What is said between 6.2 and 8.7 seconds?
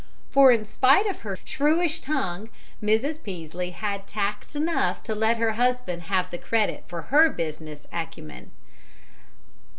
the credit for her business acumen.